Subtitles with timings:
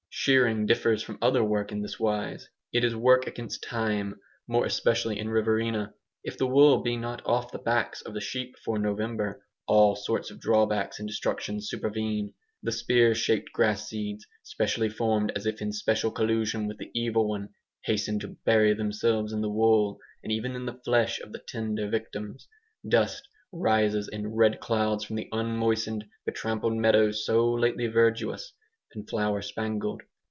[0.13, 5.17] Shearing differs from other work in this wise: it is work against time, more especially
[5.17, 5.95] in Riverina.
[6.23, 10.29] If the wool be not off the backs of the sheep before November, all sorts
[10.29, 12.33] of draw backs and destructions supervene.
[12.61, 17.27] The spear shaped grass seeds, specially formed as if in special collusion with the Evil
[17.29, 17.49] One,
[17.85, 21.89] hasten to bury themselves in the wool, and even in the flesh of the tender
[21.89, 22.47] victims.
[22.87, 28.53] Dust rises in red clouds from the unmoistened, betrampled meadows so lately verdurous
[28.93, 30.03] and flower spangled.